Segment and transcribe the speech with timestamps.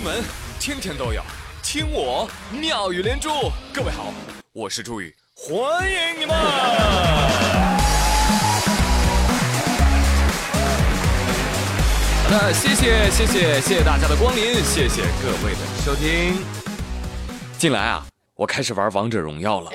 [0.00, 0.24] 新闻
[0.58, 1.22] 天天都有，
[1.62, 2.26] 听我
[2.58, 3.28] 妙语连珠。
[3.70, 4.14] 各位好，
[4.54, 6.34] 我是朱宇，欢迎你们！
[12.24, 16.42] 好的，谢谢谢谢谢谢大家的光临，谢谢各位的收听。
[17.58, 19.70] 近来啊，我开始玩王者荣耀了。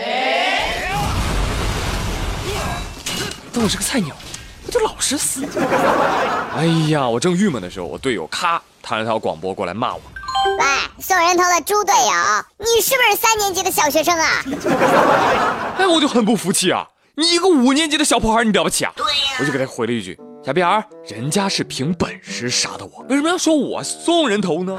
[3.54, 4.16] 但我是个菜鸟，
[4.66, 5.46] 我就老是死。
[6.56, 10.02] 哎呀，我正郁闷的时候，我队友咔弹了条广播过来骂我。
[10.58, 10.66] 喂，
[11.02, 12.12] 送人头的猪队友，
[12.60, 14.44] 你是不是三年级的小学生啊？
[15.80, 16.88] 哎，我就很不服气啊！
[17.16, 18.94] 你一个五年级的小破孩，你了不起啊？
[18.96, 24.78] 对呀，我就给他回了一句：小屁孩，人家是凭本事杀的我，为什么要说我送人头呢？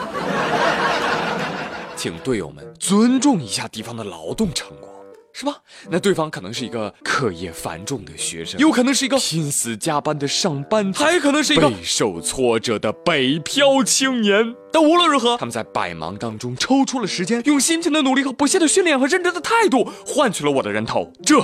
[1.97, 4.96] 请队友们尊重一下敌方的劳动成果。
[5.39, 5.55] 是吧？
[5.91, 14.57] 那对方可能是一个课业繁重的学生，有可能是一个拼死加班的上班族，还可能是一个备受挫折的北漂青年。
[14.73, 21.37] 但无论如何，他们在百忙当中抽出了时间，用辛勤的努力和不懈的训练和认真的态度，换取了我的人头，这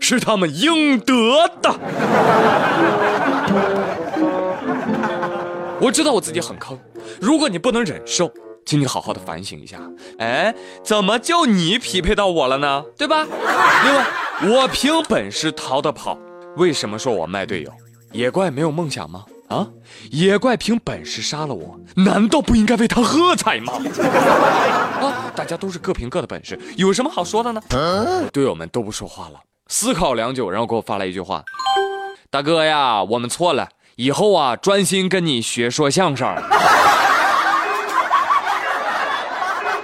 [0.00, 1.14] 是他们应得
[1.60, 1.78] 的。
[5.82, 6.78] 我知道我自己很坑，
[7.20, 8.32] 如果你不能忍受。
[8.66, 9.78] 请你好好的反省一下，
[10.18, 12.82] 哎，怎么就你匹配到我了呢？
[12.96, 13.26] 对吧？
[13.84, 14.06] 另外，
[14.56, 16.18] 我凭本事逃的跑，
[16.56, 17.70] 为什么说我卖队友？
[18.12, 19.24] 野怪没有梦想吗？
[19.48, 19.66] 啊，
[20.10, 23.74] 野怪凭本事杀了我，难道不应该为他喝彩吗？
[25.02, 27.60] 啊，大家都是各凭各的本事，有什么好说的呢？
[28.32, 31.44] 队友们都不说话了，思考良久，然后给我发来一句话：
[32.30, 36.26] 大哥呀，我们错了，以后啊，专心跟你学说相声。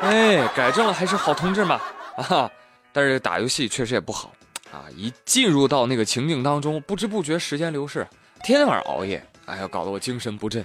[0.00, 1.80] 哎，改正了还是好同志嘛
[2.16, 2.50] 啊！
[2.92, 4.32] 但是打游戏确实也不好
[4.72, 4.88] 啊！
[4.96, 8.06] 一进入到那个情境当中，不知不觉时间流逝，
[8.42, 10.64] 天天晚上熬夜，哎呀，搞得我精神不振。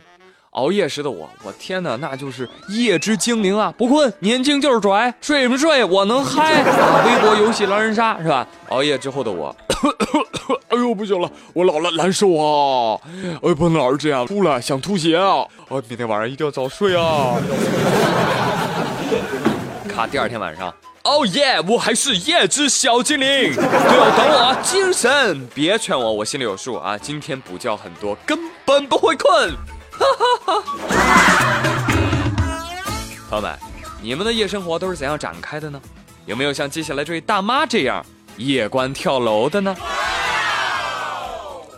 [0.51, 3.73] 熬夜时的我，我天哪，那就是夜之精灵啊！
[3.77, 5.83] 不困，年轻就是拽，睡什么睡？
[5.83, 6.63] 我能嗨！
[7.05, 8.47] 微博游戏狼人杀是吧？
[8.69, 9.53] 熬夜之后的我，
[10.69, 12.97] 哎呦不行了，我老了难受啊！
[13.43, 15.45] 哎，不能老是这样，吐了想吐血啊！
[15.67, 17.35] 我明天晚上一定要早睡啊！
[19.95, 20.67] 他，第二天晚上，
[21.03, 23.55] 哦耶，我还是夜之小精灵。
[23.55, 26.97] 队友等我啊，精神，别劝我，我心里有数啊。
[26.97, 29.53] 今天补觉很多，根本不会困。
[33.29, 33.57] 朋友们，
[34.01, 35.81] 你们的夜生活都是怎样展开的呢？
[36.25, 38.05] 有没有像接下来这位大妈这样
[38.35, 39.73] 夜观跳楼的呢？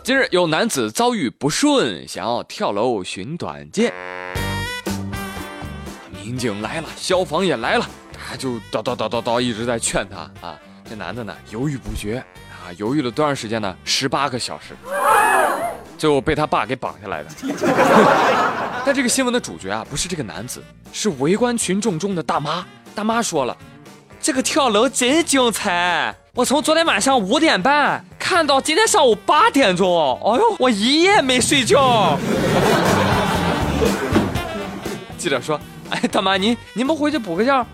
[0.02, 3.94] 近日有男子遭遇不顺，想要跳楼寻短见。
[6.24, 10.58] 民警来了，消防也来了，他就叨叨叨叨叨一直在劝他啊。
[10.88, 13.76] 这男的呢犹豫不决啊，犹豫了多长时间呢？
[13.84, 14.74] 十八个小时，
[15.98, 17.28] 最后被他爸给绑下来的。
[18.86, 22.64] 但这个新闻的主角啊，不是这个男子，是围观群众中的大妈。
[22.94, 23.54] 大妈说了，
[24.18, 32.18] 这个跳楼真精彩，我从昨天晚上五点半看到今天上午八点钟，哎呦，我一夜没睡觉。
[35.18, 35.60] 记者说。
[35.90, 37.66] 哎，大妈，您您们回去补个觉。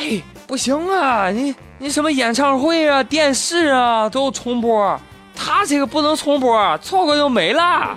[0.00, 4.96] 嗨，不行啊，你你什么演唱会啊、电视啊都有重播，
[5.34, 7.96] 他这个不能重播，错过就没了。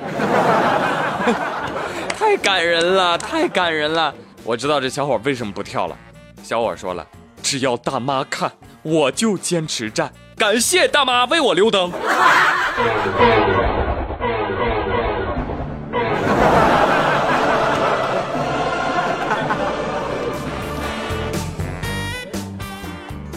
[2.17, 4.11] 太感人了，太感人了。
[4.43, 5.95] 我知道这小伙为什么不跳了。
[6.41, 7.05] 小伙说了，
[7.43, 8.51] 只要大妈看，
[8.81, 10.11] 我就坚持站。
[10.35, 11.91] 感谢大妈为我留灯。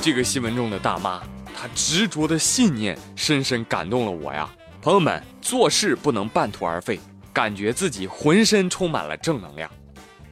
[0.04, 1.22] 这个新闻中的大妈，
[1.56, 4.46] 她执着的信念深深感动了我呀！
[4.82, 7.00] 朋友们，做事不能半途而废，
[7.32, 9.66] 感觉自己浑身充满了正能量。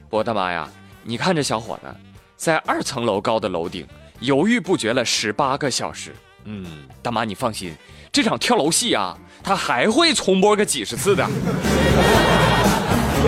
[0.03, 0.69] 不过大妈呀，
[1.01, 1.87] 你看这小伙子，
[2.35, 3.87] 在二层楼高的楼顶
[4.19, 6.13] 犹豫不决了十八个小时。
[6.43, 7.75] 嗯，大妈你放心，
[8.11, 11.27] 这场跳楼戏啊，他还会重播个几十次的。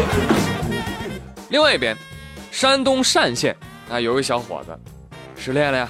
[1.49, 1.97] 另外一边，
[2.51, 3.57] 山东单县
[3.89, 4.79] 啊，有个小伙子
[5.35, 5.89] 失恋了呀。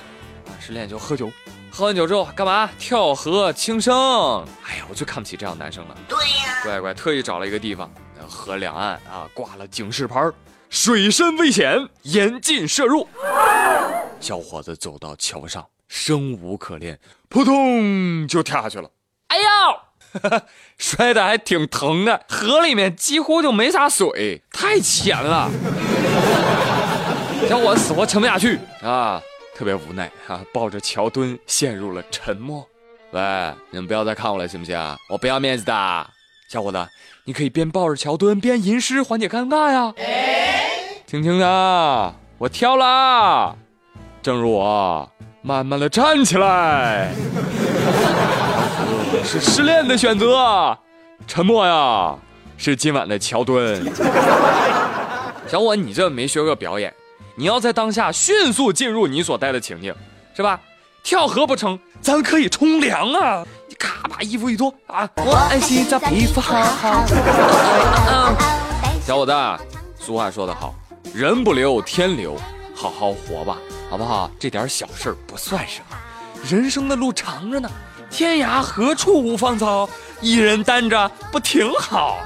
[0.60, 1.32] 失恋就喝酒，
[1.72, 2.70] 喝完酒之后干嘛？
[2.80, 3.94] 跳河轻生。
[4.64, 5.96] 哎呀，我最看不起这样男生了。
[6.08, 7.92] 对呀，乖乖，特意找了一个地方，
[8.28, 10.32] 河两岸啊挂了警示牌，
[10.70, 13.08] 水深危险，严禁摄入。
[14.20, 17.00] 小伙子走到桥上，生无可恋，
[17.30, 18.90] 扑通就跳下去了。
[19.28, 20.40] 哎呦，
[20.78, 22.22] 摔得还挺疼的。
[22.28, 25.52] 河里面几乎就没啥水，太浅了。
[27.48, 29.22] 小伙子死活沉不下去啊。
[29.56, 32.68] 特别无奈哈，抱着桥墩陷入了沉默。
[33.12, 33.22] 喂，
[33.70, 34.78] 你们不要再看我了，行不行？
[35.10, 36.08] 我不要面子的，
[36.50, 36.88] 小伙子，
[37.24, 39.94] 你可以边抱着桥墩边吟诗缓解尴尬呀。
[41.08, 43.56] 听听啊，我跳啦！
[44.22, 45.10] 正如我
[45.42, 47.14] 慢慢的站起来，
[49.24, 50.78] 是失恋的选择，
[51.26, 52.18] 沉默呀，
[52.58, 53.82] 是今晚的桥墩。
[55.48, 56.94] 小伙，你这没学过表演，
[57.38, 59.94] 你要在当下迅速进入你所待的情境，
[60.36, 60.60] 是吧？
[61.04, 63.46] 跳河不成，咱可以冲凉啊！
[63.68, 67.06] 你咔把衣服一脱啊，我爱洗澡，皮肤好好。
[69.06, 69.34] 小伙子，
[70.00, 70.74] 俗话说得好，
[71.14, 72.36] 人不留天留，
[72.74, 73.58] 好好活吧，
[73.90, 74.32] 好不好？
[74.40, 75.98] 这点小事儿不算什么，
[76.50, 77.70] 人生的路长着呢，
[78.10, 79.88] 天涯何处无芳草，
[80.22, 82.18] 一人单着不挺好？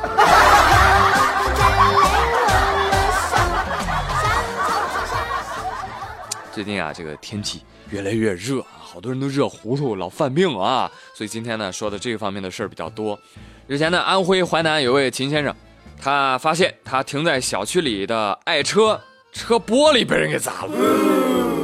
[6.60, 10.92] 最近啊，这个天气越来越热，好多人都热糊涂，老犯病啊。
[11.16, 13.18] 所以今天呢，说的这方面的事儿比较多。
[13.66, 15.56] 日前呢，安徽淮南有位秦先生，
[15.98, 19.00] 他发现他停在小区里的爱车
[19.32, 20.72] 车玻璃被人给砸了，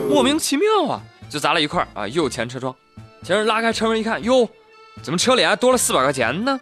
[0.09, 2.74] 莫名其妙啊，就砸了一块啊，右前车窗。
[3.21, 4.47] 先生拉开车门一看，哟，
[5.03, 6.57] 怎么车里还多了四百块钱呢？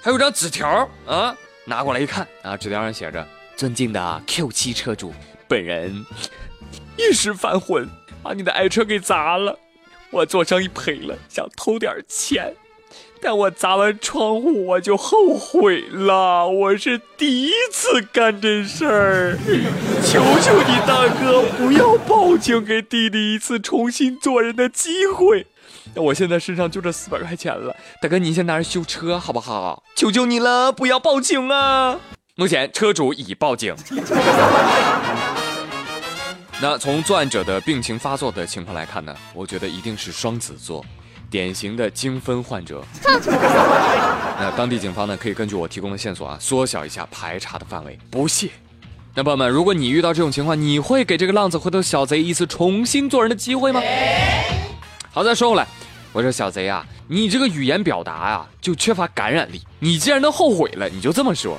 [0.00, 1.36] 还有张纸条啊，
[1.66, 5.12] 拿过来一看啊，纸条上写着：“尊敬的 Q7 车主，
[5.46, 6.02] 本人。”
[6.96, 7.88] 一时犯浑，
[8.22, 9.58] 把你的爱车给砸了，
[10.10, 12.54] 我做生意赔了，想偷点钱，
[13.20, 19.38] 但我砸完窗户我就后悔了，我是第一次干这事儿，
[20.04, 25.46] 求求你大哥不要报警，给弟弟一次重新做人的机会。
[25.94, 29.82] 那我现在身上就这四百块钱了，大哥您先拿着修车好不好？
[29.96, 31.98] 求求你了，不要报警啊！
[32.36, 33.74] 目前车主已报警。
[36.62, 40.82] 那从作案者的病情发作的情况来看呢，我觉得一定是双子座，
[41.28, 42.82] 典型的精分患者。
[44.38, 47.98] 那当地警方呢，可以根据我提供的线索啊，缩小一下排查的范围。
[48.10, 48.48] 不谢。
[49.14, 53.82] 那朋友们，如果你遇到这种情况，你会给这个浪子回头小贼一次重新做人的机会吗？
[55.12, 55.66] 好，再说回来，
[56.12, 59.60] 我说小贼啊，你这个语言表达啊，就缺乏感染力。
[59.80, 61.58] 你既然都后悔了，你就这么说：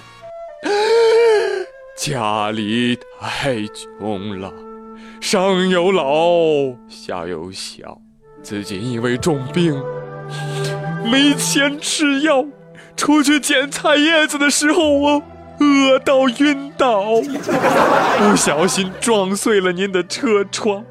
[1.95, 4.51] 家里太穷了。
[5.27, 6.05] 上有老，
[6.87, 7.99] 下有小，
[8.43, 9.75] 自己因为重病，
[11.03, 12.45] 没钱吃药，
[12.95, 15.23] 出去捡菜叶子的时候，我
[15.59, 17.05] 饿到晕倒，
[18.19, 20.85] 不小心撞碎了您的车窗，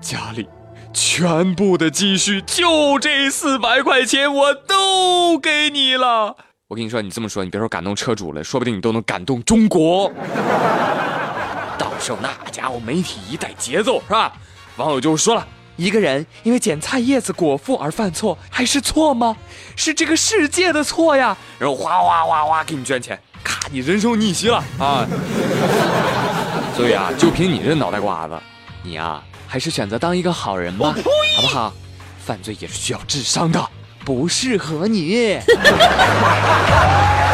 [0.00, 0.46] 家里
[0.92, 6.36] 全部的积蓄就这四百块钱，我都给你了。
[6.68, 10.12] 我跟你说，你这么说，你别说感动车主了，说不定你都能感动中国。
[12.00, 14.32] 受那家伙媒体一带节奏是吧？
[14.76, 15.46] 网友就说了：
[15.76, 19.36] 一个人因为捡菜叶子果腹而犯错，还是错吗？
[19.74, 21.36] 是这个世界的错呀！
[21.58, 25.06] 然后哗哗哗哗给你捐钱，咔，你人生逆袭了啊！
[26.76, 28.38] 所以啊，就凭你这脑袋瓜子，
[28.82, 30.94] 你啊，还是选择当一个好人吧，
[31.36, 31.72] 好不好？
[32.24, 33.66] 犯罪也是需要智商的，
[34.04, 35.38] 不适合你。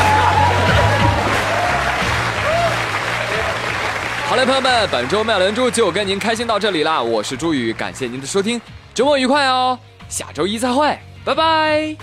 [4.32, 7.02] 好嘞，朋友们，本周妙连珠就跟您开心到这里啦！
[7.02, 8.58] 我是朱宇，感谢您的收听，
[8.94, 9.78] 周末愉快哦！
[10.08, 11.94] 下周一再会，拜拜。